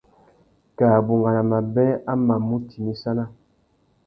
[0.77, 3.25] Kā bungana mabê a mà mù timissana.